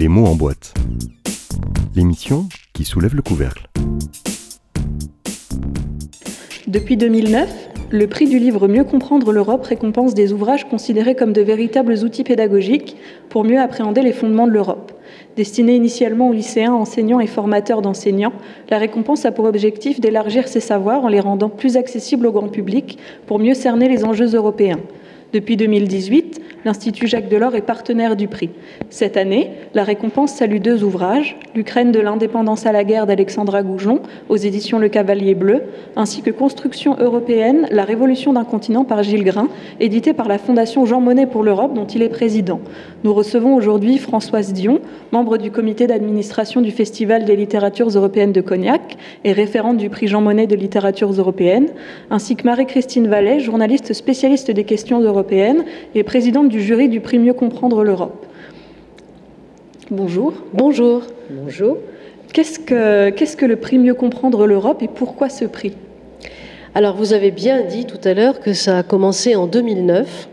[0.00, 0.72] Les mots en boîte.
[1.94, 3.68] L'émission qui soulève le couvercle.
[6.66, 11.42] Depuis 2009, le prix du livre Mieux comprendre l'Europe récompense des ouvrages considérés comme de
[11.42, 12.96] véritables outils pédagogiques
[13.28, 14.90] pour mieux appréhender les fondements de l'Europe.
[15.36, 18.32] Destinée initialement aux lycéens, enseignants et formateurs d'enseignants,
[18.70, 22.48] la récompense a pour objectif d'élargir ces savoirs en les rendant plus accessibles au grand
[22.48, 22.96] public
[23.26, 24.80] pour mieux cerner les enjeux européens.
[25.32, 28.50] Depuis 2018, l'Institut Jacques Delors est partenaire du prix.
[28.88, 34.00] Cette année, la récompense salue deux ouvrages, L'Ukraine de l'indépendance à la guerre d'Alexandra Goujon
[34.28, 35.62] aux éditions Le Cavalier Bleu,
[35.96, 39.48] ainsi que Construction européenne, la révolution d'un continent par Gilles Grain,
[39.78, 42.60] édité par la Fondation Jean Monnet pour l'Europe dont il est président.
[43.04, 44.80] Nous recevons aujourd'hui Françoise Dion,
[45.12, 50.08] membre du comité d'administration du Festival des littératures européennes de Cognac et référente du prix
[50.08, 51.68] Jean Monnet de littératures européennes,
[52.10, 55.19] ainsi que Marie-Christine Vallet, journaliste spécialiste des questions européennes
[55.94, 58.26] et présidente du jury du prix Mieux comprendre l'Europe.
[59.90, 60.34] Bonjour.
[60.52, 61.02] Bonjour.
[61.30, 61.78] Bonjour.
[62.32, 65.72] Qu'est-ce que, qu'est-ce que le prix Mieux comprendre l'Europe et pourquoi ce prix?
[66.74, 70.28] Alors, vous avez bien dit tout à l'heure que ça a commencé en 2009.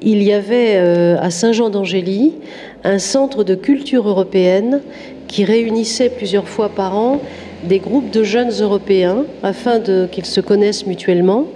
[0.00, 2.34] Il y avait euh, à Saint-Jean d'Angély
[2.84, 4.80] un centre de culture européenne
[5.26, 7.20] qui réunissait plusieurs fois par an
[7.64, 11.46] des groupes de jeunes européens afin qu'ils se connaissent mutuellement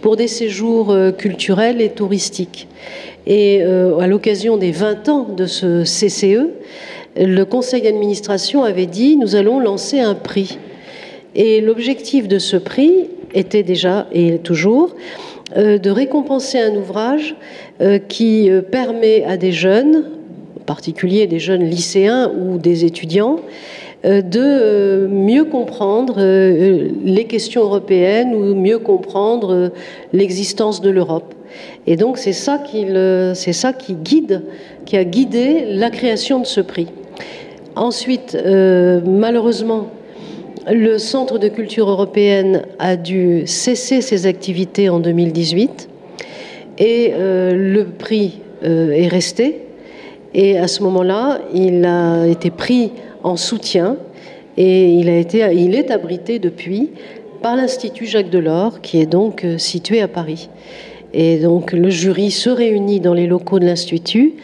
[0.00, 2.68] pour des séjours euh, culturels et touristiques.
[3.26, 6.48] Et euh, à l'occasion des 20 ans de ce CCE,
[7.16, 10.58] le conseil d'administration avait dit nous allons lancer un prix.
[11.34, 14.94] Et l'objectif de ce prix était déjà et toujours
[15.56, 17.36] euh, de récompenser un ouvrage
[18.08, 20.04] qui permet à des jeunes,
[20.60, 23.40] en particulier des jeunes lycéens ou des étudiants,
[24.04, 29.70] de euh, mieux comprendre euh, les questions européennes ou mieux comprendre
[30.12, 31.34] l'existence de l'Europe.
[31.86, 32.86] Et donc c'est ça, qui
[33.34, 34.42] ça qui guide,
[34.86, 36.88] qui a guidé la création de ce prix.
[37.76, 38.36] Ensuite,
[39.06, 39.88] malheureusement,
[40.70, 45.88] le Centre de culture européenne a dû cesser ses activités en 2018
[46.78, 49.66] et le prix est resté.
[50.34, 53.96] Et à ce moment-là, il a été pris en soutien
[54.56, 56.90] et il, est abrité depuis
[57.40, 60.48] par l'Institut Jacques Delors qui est donc euh, situé à Paris.
[61.14, 64.34] Et donc le jury se réunit dans les locaux de l'Institut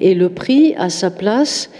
[0.00, 1.70] et le prix a sa place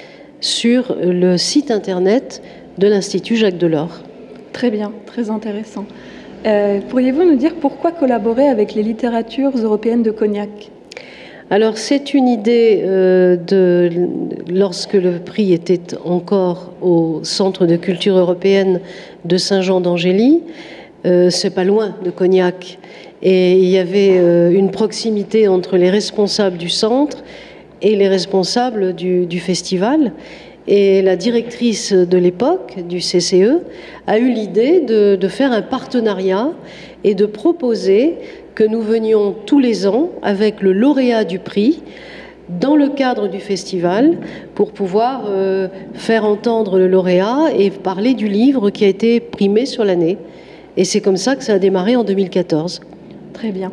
[0.40, 2.42] sur le site internet
[2.78, 4.02] de l'Institut Jacques Delors.
[4.52, 5.84] Très bien, très intéressant.
[6.46, 10.70] Euh, pourriez-vous nous dire pourquoi collaborer avec les littératures européennes de Cognac?
[11.50, 13.90] Alors c'est une idée euh, de
[14.50, 18.80] lorsque le prix était encore au Centre de culture européenne
[19.24, 20.42] de Saint-Jean d'Angély,
[21.06, 22.78] euh, c'est pas loin de Cognac,
[23.22, 27.24] et il y avait euh, une proximité entre les responsables du centre
[27.80, 30.12] et les responsables du, festival.
[30.70, 33.62] Et la directrice de l'époque du CCE
[34.06, 36.50] a eu l'idée de, faire un partenariat
[37.04, 38.16] et de proposer
[38.54, 41.82] que nous venions tous les ans avec le lauréat du prix
[42.60, 44.18] dans le cadre du festival
[44.54, 49.64] pour pouvoir euh, faire entendre le lauréat et parler du livre qui a été primé
[49.64, 50.18] sur l'année.
[50.76, 52.82] Et c'est comme ça que ça a démarré en 2014.
[53.32, 53.72] Très bien.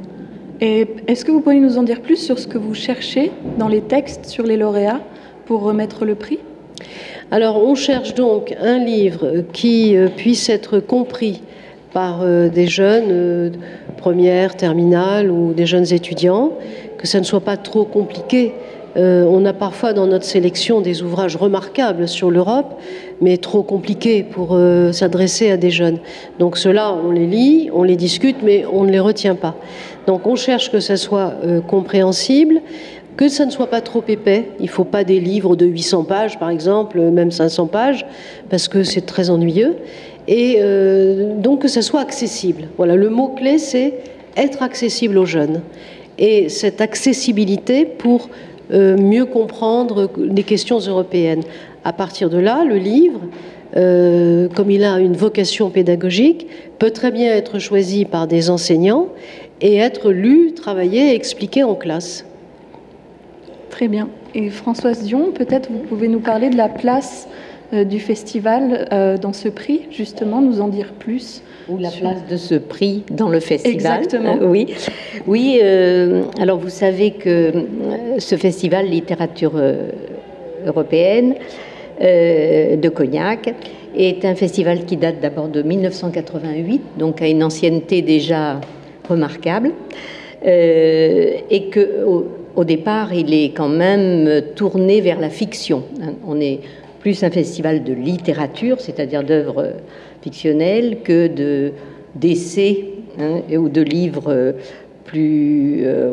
[0.61, 3.81] Est-ce que vous pouvez nous en dire plus sur ce que vous cherchez dans les
[3.81, 5.01] textes sur les lauréats
[5.45, 6.39] pour remettre le prix?
[7.31, 11.41] Alors on cherche donc un livre qui euh, puisse être compris
[11.91, 13.49] par euh, des jeunes euh,
[13.97, 16.53] première, terminale ou des jeunes étudiants,
[16.97, 18.53] que ça ne soit pas trop compliqué.
[18.97, 22.79] On a parfois dans notre sélection des ouvrages remarquables sur l'Europe,
[23.19, 24.57] mais trop compliqués pour
[24.93, 25.99] s'adresser à des jeunes.
[26.39, 29.57] Donc ceux-là, on les lit, on les discute, mais on ne les retient pas.
[30.07, 31.33] Donc on cherche que ça soit
[31.67, 32.61] compréhensible,
[33.17, 34.49] que ça ne soit pas trop épais.
[34.59, 38.05] Il ne faut pas des livres de 800 pages, par exemple, même 500 pages,
[38.49, 39.75] parce que c'est très ennuyeux
[40.27, 42.67] et euh, donc que ce soit accessible.
[42.77, 43.95] Voilà, le mot-clé, c'est
[44.35, 45.61] être accessible aux jeunes.
[46.17, 48.29] Et cette accessibilité pour
[48.71, 51.43] euh, mieux comprendre les questions européennes.
[51.83, 53.19] À partir de là, le livre,
[53.75, 56.47] euh, comme il a une vocation pédagogique,
[56.79, 59.09] peut très bien être choisi par des enseignants
[59.61, 62.24] et être lu, travaillé et expliqué en classe.
[63.75, 64.07] Très bien.
[64.33, 67.27] Et Françoise Dion, peut-être vous pouvez nous parler de la place
[67.73, 72.25] euh, du festival euh, dans ce prix, justement, nous en dire plus Ou la place
[72.29, 73.75] de ce prix dans le festival.
[73.75, 74.37] Exactement.
[74.41, 74.73] Euh, oui,
[75.27, 75.59] oui
[76.39, 77.51] alors vous savez que
[78.17, 79.61] ce festival littérature
[80.65, 81.35] européenne
[81.99, 83.53] de Cognac
[83.93, 88.61] est un festival qui date d'abord de 1988, donc a une ancienneté déjà
[89.09, 89.73] remarquable,
[90.45, 92.23] et que
[92.55, 95.83] au départ, il est quand même tourné vers la fiction.
[96.27, 96.59] On est
[96.99, 99.73] plus un festival de littérature, c'est-à-dire d'œuvres
[100.21, 101.71] fictionnelles, que de
[102.15, 102.85] d'essais
[103.19, 104.55] hein, ou de livres
[105.05, 106.11] plus, euh,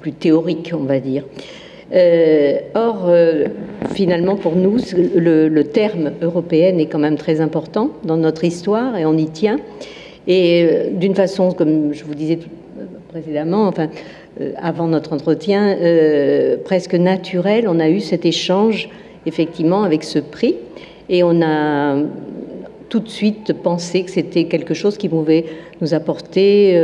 [0.00, 1.24] plus théoriques, on va dire.
[1.94, 3.44] Euh, or, euh,
[3.94, 4.78] finalement, pour nous,
[5.14, 9.26] le, le, terme européenne est quand même très important dans notre histoire et on y
[9.26, 9.58] tient.
[10.26, 12.38] Et d'une façon, comme je vous disais
[13.08, 13.88] précédemment, enfin,
[14.56, 15.76] avant notre entretien,
[16.64, 18.88] presque naturel, on a eu cet échange
[19.26, 20.56] effectivement avec ce prix.
[21.08, 21.96] Et on a
[22.88, 25.44] tout de suite pensé que c'était quelque chose qui pouvait
[25.80, 26.76] nous apporter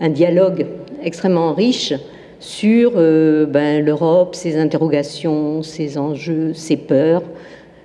[0.00, 0.66] un dialogue
[1.02, 1.94] extrêmement riche
[2.40, 7.22] sur euh, ben, l'Europe, ses interrogations, ses enjeux, ses peurs,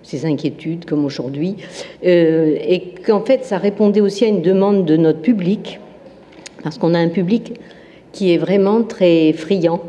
[0.01, 1.57] ses inquiétudes, comme aujourd'hui,
[2.05, 5.79] euh, et qu'en fait, ça répondait aussi à une demande de notre public,
[6.63, 7.59] parce qu'on a un public
[8.15, 9.81] qui est vraiment très friand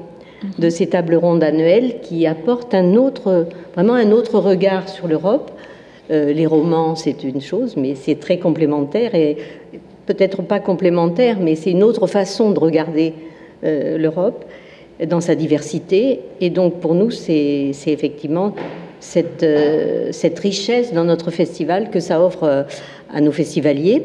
[0.58, 5.52] de ces tables rondes annuelles qui apportent un autre, vraiment un autre regard sur l'Europe.
[6.10, 9.36] Euh, les romans, c'est une chose, mais c'est très complémentaire et
[10.06, 13.14] peut-être pas complémentaire, mais c'est une autre façon de regarder
[13.64, 14.44] euh, l'Europe
[15.06, 16.20] dans sa diversité.
[16.40, 18.54] Et donc pour nous, c'est effectivement
[18.98, 22.66] cette, euh, cette, richesse dans notre festival que ça offre
[23.12, 24.02] à nos festivaliers.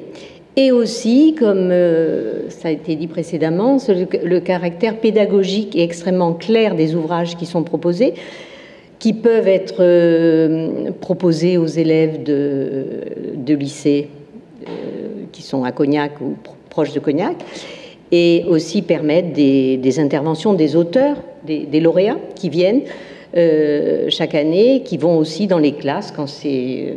[0.58, 1.74] Et aussi, comme
[2.50, 7.64] ça a été dit précédemment, le, caractère pédagogique et extrêmement clair des ouvrages qui sont
[7.64, 8.16] proposés,
[9.00, 14.10] qui peuvent être proposés aux élèves de, lycée
[15.32, 16.36] qui sont à Cognac ou
[16.70, 17.38] proches de Cognac,
[18.12, 22.82] et aussi permettre des, interventions des auteurs, des, lauréats qui viennent
[23.38, 26.94] euh, chaque année, qui vont aussi dans les classes quand c'est euh,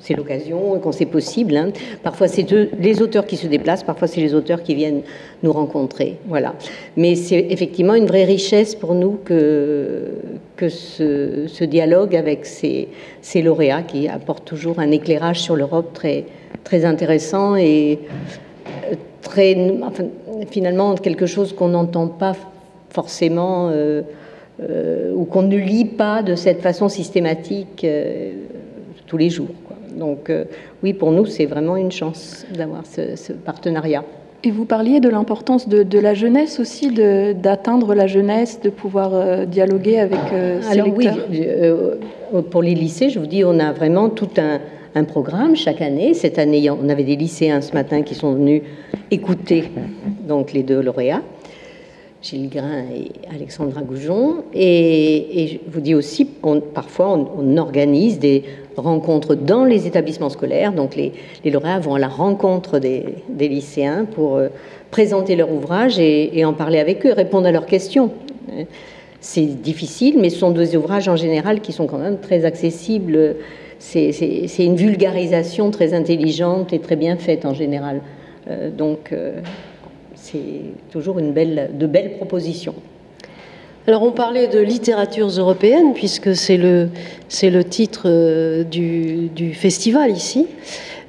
[0.00, 1.56] c'est l'occasion, quand c'est possible.
[1.56, 1.68] Hein.
[2.02, 2.46] Parfois, c'est
[2.78, 5.02] les auteurs qui se déplacent, parfois, c'est les auteurs qui viennent
[5.42, 6.16] nous rencontrer.
[6.26, 6.54] Voilà.
[6.96, 10.08] Mais c'est effectivement une vraie richesse pour nous que,
[10.68, 12.88] ce, dialogue avec ces,
[13.42, 16.24] lauréats qui apportent toujours un éclairage sur l'Europe très,
[16.64, 17.98] très intéressant et
[18.66, 19.56] euh, très,
[20.50, 22.34] finalement quelque chose qu'on n'entend pas
[22.88, 24.02] forcément euh,
[24.62, 27.86] euh, ou qu'on ne lit pas de cette façon systématique
[29.06, 29.48] tous les jours.
[30.00, 30.32] Donc
[30.82, 34.02] oui, pour nous, c'est vraiment une chance d'avoir ce, partenariat.
[34.42, 40.00] Et vous parliez de l'importance de, la jeunesse aussi, d'atteindre la jeunesse, de pouvoir dialoguer
[40.00, 40.18] avec
[40.62, 41.08] ces Alors oui,
[42.50, 44.60] pour les lycées, je vous dis, on a vraiment tout un,
[44.94, 46.14] un programme chaque année.
[46.14, 48.62] Cette année, on avait des lycéens ce matin qui sont venus
[49.10, 49.64] écouter
[50.26, 51.22] donc les deux lauréats,
[52.22, 54.44] Gilles Grain et Alexandra Goujon.
[54.52, 56.24] Et, je vous dis aussi,
[56.74, 58.44] parfois, on, organise des
[58.76, 60.72] rencontres dans les établissements scolaires.
[60.72, 61.12] Donc les,
[61.44, 63.04] lauréats vont à la rencontre des,
[63.38, 64.48] lycéens pour euh,
[64.90, 68.12] présenter leur ouvrage et, en parler avec eux, répondre à leurs questions.
[69.20, 73.36] C'est difficile, mais ce sont des ouvrages en général qui sont quand même très accessibles
[73.80, 78.02] c'est une vulgarisation très intelligente et très bien faite en général.
[78.48, 79.40] Euh, donc, euh,
[80.14, 82.74] c'est toujours une belle, de belles propositions.
[83.86, 86.88] Alors on parlait de littératures européennes, puisque c'est le,
[87.42, 90.46] le titre euh, du, du, festival ici.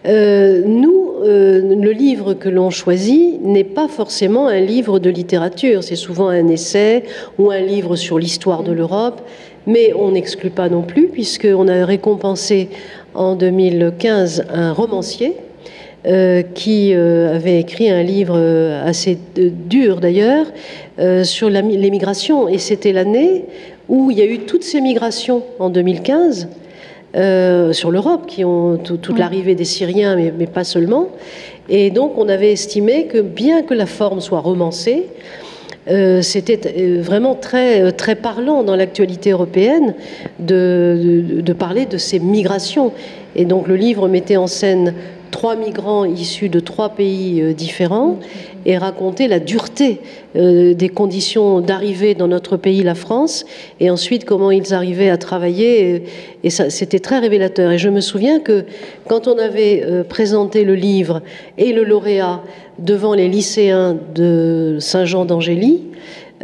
[0.05, 6.29] nous, le livre que l'on choisit n'est pas forcément un livre de littérature, c'est souvent
[6.29, 7.03] un essai
[7.37, 9.21] ou un livre sur l'histoire de l'Europe.
[9.67, 12.69] Mais on n'exclut pas non plus, puisqu'on a récompensé
[13.13, 15.35] en 2015 un romancier
[16.07, 20.47] euh, qui euh, avait écrit un livre euh, assez dur d'ailleurs
[21.23, 22.47] sur les migrations.
[22.47, 23.45] Et c'était l'année
[23.87, 26.47] où il y a eu toutes ces migrations en 2015
[27.71, 31.07] sur l'Europe, qui ont toute l'arrivée des Syriens, mais, mais, pas seulement.
[31.69, 35.07] Et donc on avait estimé que bien que la forme soit romancée,
[35.89, 39.95] euh, c'était vraiment très, très parlant dans l'actualité européenne
[40.39, 42.93] de, de, parler de ces migrations.
[43.35, 44.93] Et donc le livre mettait en scène
[45.31, 48.19] trois migrants issus de trois pays différents
[48.65, 50.01] et racontait la dureté
[50.35, 53.45] des conditions d'arrivée dans notre pays, la France,
[53.79, 56.03] et ensuite comment ils arrivaient à travailler.
[56.43, 57.71] Et ça, c'était très révélateur.
[57.71, 58.65] Et je me souviens que
[59.07, 61.23] quand on avait présenté le livre
[61.57, 62.43] et le lauréat
[62.77, 65.81] devant les lycéens de Saint-Jean d'Angély,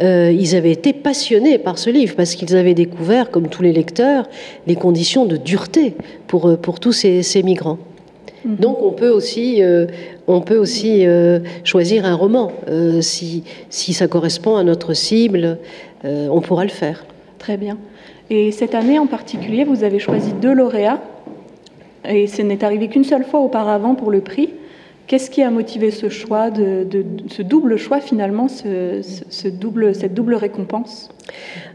[0.00, 3.72] euh, ils avaient été passionnés par ce livre parce qu'ils avaient découvert, comme tous les
[3.72, 4.28] lecteurs,
[4.66, 5.94] les conditions de dureté
[6.28, 7.78] pour, euh, pour tous ces, migrants.
[8.44, 8.56] Mhm.
[8.56, 9.86] Donc on peut aussi, euh,
[10.26, 11.04] on peut aussi
[11.64, 12.52] choisir un roman.
[13.00, 15.58] si, si ça correspond à notre cible,
[16.04, 17.04] on pourra le faire.
[17.38, 17.78] Très bien.
[18.30, 21.00] Et cette année en particulier, vous avez choisi deux lauréats.
[22.04, 24.50] Et ce n'est arrivé qu'une seule fois auparavant pour le prix.
[25.08, 26.86] Qu'est-ce qui a motivé ce choix, de,
[27.28, 31.08] ce double choix finalement, ce, double, cette double récompense?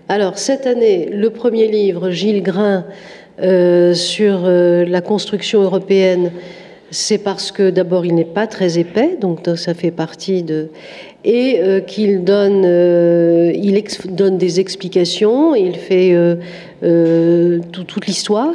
[0.07, 2.85] Alors cette année, le premier livre, Gilles Grain,
[3.41, 6.31] euh, sur euh, la construction européenne,
[6.91, 10.69] c'est parce que d'abord il n'est pas très épais, donc ça fait partie de
[11.25, 12.63] et euh, qu'il donne,
[13.55, 16.15] il donne des explications, il fait
[17.71, 18.53] toute l'histoire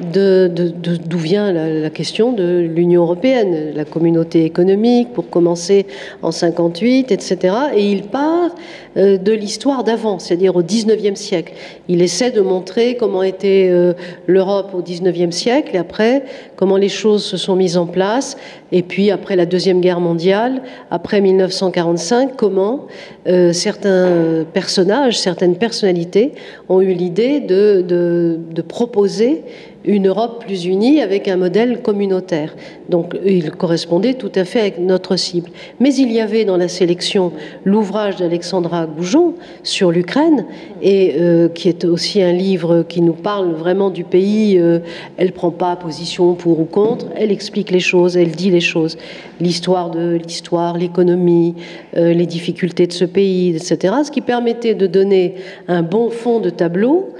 [0.00, 5.86] d'où de, vient la, question de l'Union européenne, la communauté économique, pour commencer
[6.22, 7.54] en 58, etc.
[7.74, 8.54] Et il part
[8.96, 11.54] euh, de l'histoire d'avant, c'est-à-dire au 19e siècle.
[11.88, 13.94] Il essaie de montrer comment était euh,
[14.26, 16.24] l'Europe au 19e siècle et après
[16.56, 18.36] comment les choses se sont mises en place.
[18.72, 22.86] Et puis après la Deuxième Guerre mondiale, après 1945, comment
[23.26, 26.32] euh, certains personnages, certaines personnalités
[26.68, 29.42] ont eu l'idée de, de proposer
[29.86, 32.54] une Europe plus unie avec un modèle communautaire.
[32.88, 35.50] Donc il correspondait tout à fait avec notre cible.
[35.80, 37.32] Mais il y avait dans la sélection
[37.64, 40.46] l'ouvrage d'Alexandra Goujon sur l'Ukraine,
[40.82, 44.58] et euh, qui est aussi un livre qui nous parle vraiment du pays.
[44.58, 44.80] Euh,
[45.16, 48.96] elle prend pas position pour ou contre, elle explique les choses, elle dit les choses.
[49.40, 51.54] L'histoire de l'histoire, l'économie,
[51.96, 53.94] euh, les difficultés de ce pays, etc.
[54.04, 55.34] Ce qui permettait de donner
[55.68, 57.10] un bon fond de tableau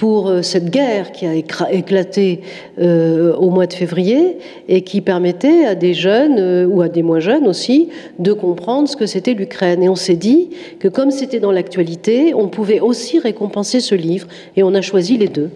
[0.00, 2.40] pour euh, cette guerre qui a éclaté
[2.78, 7.02] euh, au mois de février et qui permettait à des jeunes euh, ou à des
[7.02, 9.82] moins jeunes aussi de comprendre ce que c'était l'Ukraine.
[9.82, 14.26] Et on s'est dit que comme c'était dans l'actualité, on pouvait aussi récompenser ce livre
[14.56, 15.50] et on a choisi les deux.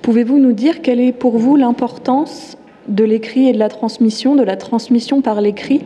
[0.00, 2.56] Pouvez-vous nous dire quelle est pour vous l'importance
[2.88, 5.82] de l'écrit et de la transmission, de la transmission par l'écrit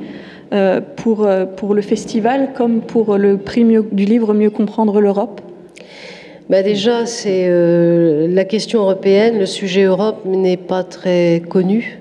[0.95, 5.41] pour, pour le festival comme pour le prix du livre Mieux comprendre l'Europe?
[6.49, 12.01] Bah Déjà, c'est euh, la question européenne, le sujet Europe n'est pas très connu.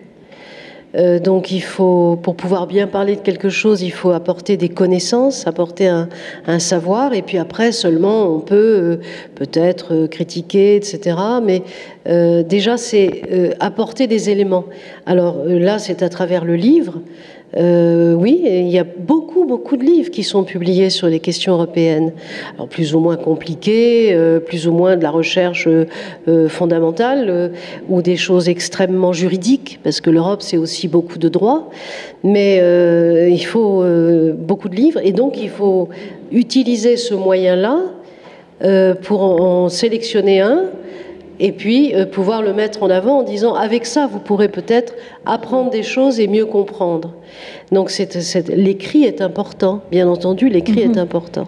[0.95, 4.69] Euh, donc il faut, pour pouvoir bien parler de quelque chose, il faut apporter des
[4.69, 6.07] connaissances, apporter un,
[6.45, 8.97] un savoir, et puis après seulement on peut euh,
[9.33, 11.17] peut-être critiquer, etc.
[11.43, 11.63] Mais
[12.43, 14.65] déjà c'est apporter des éléments.
[15.07, 17.01] Alors là, c'est à travers le livre.
[17.57, 21.53] Euh, oui, il y a beaucoup, beaucoup de livres qui sont publiés sur les questions
[21.53, 22.11] européennes.
[22.55, 27.51] Alors, plus ou moins compliqués, euh, plus ou moins de la recherche euh, fondamentale
[27.87, 31.69] ou des choses extrêmement juridiques, parce que l'Europe, c'est aussi beaucoup de droits.
[32.23, 32.57] Mais
[33.29, 33.83] il faut
[34.37, 35.89] beaucoup de livres et donc il faut
[36.31, 37.79] utiliser ce moyen-là
[39.03, 40.63] pour en sélectionner un
[41.39, 44.93] et puis euh, pouvoir le mettre en avant en disant avec ça vous pourrez peut-être
[45.25, 47.13] apprendre des choses et mieux comprendre.
[47.71, 47.91] Donc
[48.49, 50.99] l'écrit est important, bien entendu, l'écrit est mhm.
[50.99, 51.47] important.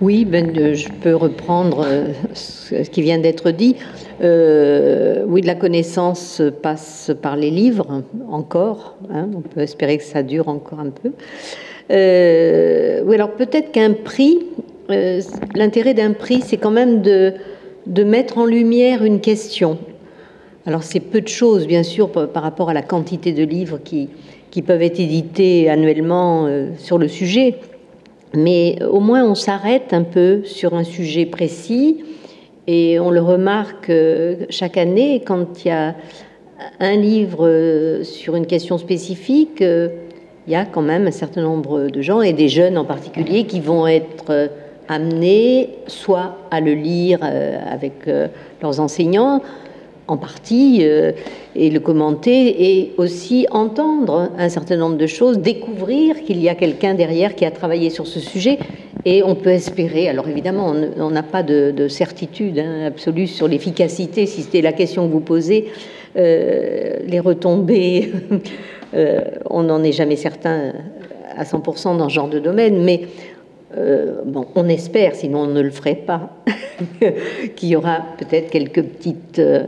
[0.00, 3.74] Oui, ben, euh, je peux reprendre euh, ce qui vient d'être dit.
[4.20, 8.96] oui, la connaissance passe par les livres, encore.
[9.12, 11.10] Hein, on peut espérer que ça dure encore un peu.
[11.90, 14.38] oui, alors peut-être qu'un prix,
[14.90, 15.20] euh,
[15.54, 17.34] l'intérêt d'un prix, c'est quand même de,
[18.04, 19.78] mettre en lumière une question.
[20.66, 24.08] Alors c'est peu de choses, bien sûr, par rapport à la quantité de livres qui,
[24.50, 27.56] qui peuvent être édités annuellement euh, sur le sujet,
[28.34, 32.04] mais au moins on s'arrête un peu sur un sujet précis
[32.66, 35.96] et on le remarque euh, chaque année quand il y a
[36.80, 39.60] un livre sur une question spécifique.
[39.60, 43.44] il y a quand même un certain nombre de gens, et des jeunes en particulier,
[43.44, 44.50] qui vont être
[44.88, 48.28] amenés soit à le lire euh, avec euh,
[48.62, 49.42] leurs enseignants,
[50.08, 51.12] en partie, euh,
[51.54, 56.54] et le commenter, et aussi entendre un certain nombre de choses, découvrir qu'il y a
[56.54, 58.58] quelqu'un derrière qui a travaillé sur ce sujet,
[59.04, 64.24] et on peut espérer, alors évidemment, on n'a pas de, certitude hein, absolue sur l'efficacité,
[64.24, 65.68] si c'était la question que vous posez,
[66.16, 68.10] les retombées,
[69.50, 70.72] on n'en est jamais certain
[71.36, 73.02] à 100% dans ce genre de domaine, mais
[73.76, 76.30] euh, bon, on espère, sinon on ne le ferait pas,
[77.56, 79.64] qu'il y aura peut-être quelques petites, euh,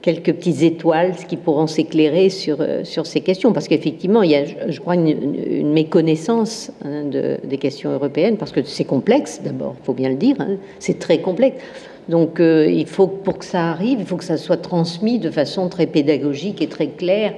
[0.00, 3.52] quelques petites étoiles qui pourront s'éclairer sur, euh, sur ces questions.
[3.52, 8.52] Parce qu'effectivement, il y a, je crois, une, méconnaissance hein, de, des questions européennes, parce
[8.52, 11.62] que c'est complexe d'abord, il faut bien le dire, hein, c'est très complexe.
[12.08, 15.68] Donc il faut, pour que ça arrive, il faut que ça soit transmis de façon
[15.68, 17.32] très pédagogique et très claire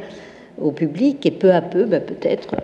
[0.59, 2.55] au public, et peu à peu, bah, peut-être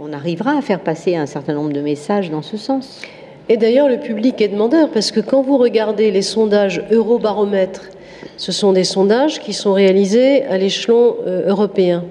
[0.00, 3.02] on arrivera à faire passer un certain nombre de messages dans ce sens.
[3.48, 7.90] Et d'ailleurs, le public est demandeur parce que quand vous regardez les sondages Eurobaromètre,
[8.36, 12.04] ce sont des sondages qui sont réalisés à l'échelon euh, européen.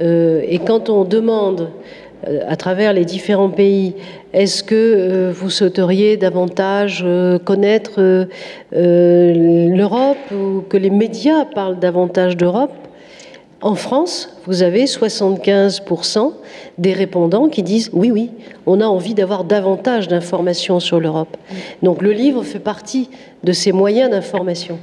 [0.00, 1.70] Euh, et quand on demande
[2.26, 3.94] euh, à travers les différents pays,
[4.32, 7.06] est-ce que vous souhaiteriez davantage
[7.44, 8.26] connaître
[8.72, 12.85] l'Europe ou que les médias parlent davantage d'Europe
[13.62, 16.32] En France, vous avez 75%
[16.76, 18.30] des répondants qui disent oui, oui,
[18.66, 21.36] on a envie d'avoir davantage d'informations sur l'Europe.
[21.82, 23.08] Donc le livre fait partie
[23.44, 24.78] de ces moyens d'information.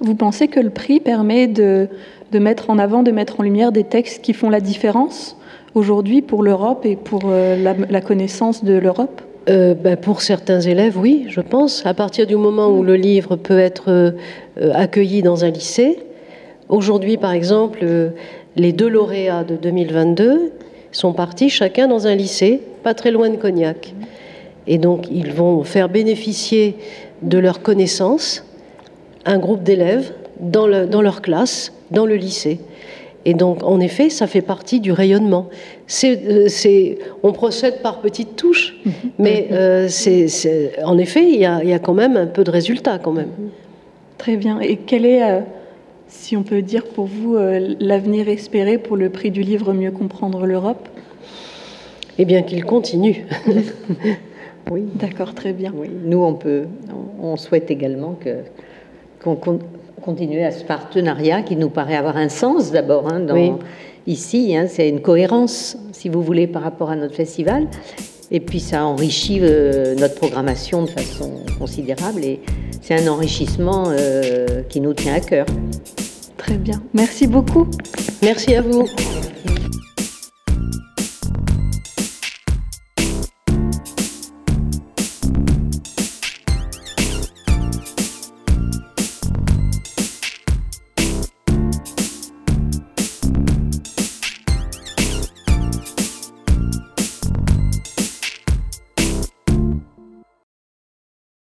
[0.00, 1.88] Vous pensez que le prix permet de,
[2.32, 5.36] mettre en avant, de mettre en lumière des textes qui font la différence
[5.74, 7.56] aujourd'hui pour l'Europe et pour euh,
[7.88, 9.20] la, connaissance de l'Europe?
[9.50, 11.84] Euh, ben, pour certains élèves, oui, je pense.
[11.84, 14.12] À partir du moment où le livre peut être euh,
[14.72, 15.98] accueilli dans un lycée,
[16.68, 17.84] aujourd'hui par exemple,
[18.56, 20.52] les deux lauréats de 2022
[20.90, 23.94] sont partis chacun dans un lycée, pas très loin de Cognac.
[24.66, 26.76] Et donc ils vont faire bénéficier
[27.22, 28.44] de leurs connaissances
[29.24, 32.58] un groupe d'élèves dans, dans leur classe, dans le lycée.
[33.24, 35.48] Et donc, en effet, ça fait partie du rayonnement.
[35.86, 38.92] C'est, euh, on procède par petites touches, mhm.
[39.18, 42.42] mais euh, c'est, en effet, il y, a, il y, a, quand même un peu
[42.42, 43.30] de résultats, quand même.
[44.18, 44.58] Très bien.
[44.60, 45.40] Et quel est, euh,
[46.12, 47.36] si on peut dire pour vous,
[47.80, 50.88] l'avenir espéré pour le prix du livre Mieux comprendre l'Europe?
[52.18, 53.26] Eh bien, qu'il continue.
[54.70, 54.84] oui.
[54.94, 55.72] D'accord, très bien.
[55.74, 55.88] Oui.
[56.04, 56.64] Nous, on peut,
[57.20, 58.36] on souhaite également que
[59.22, 59.36] qu'on
[60.02, 63.08] continuer à ce partenariat qui nous paraît avoir un sens d'abord.
[63.08, 63.26] Hein,
[64.06, 67.68] Ici, hein, c'est une cohérence, si vous voulez, par rapport à notre festival.
[68.32, 72.40] Et puis ça enrichit euh, notre programmation de façon considérable et
[72.80, 75.46] c'est un enrichissement euh, qui nous tient à cœur.
[76.94, 77.66] Merci beaucoup.
[78.22, 78.86] Merci à vous.